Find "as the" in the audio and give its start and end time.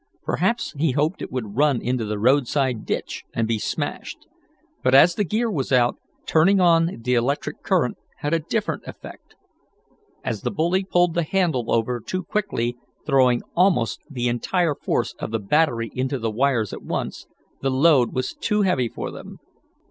4.95-5.23, 10.23-10.49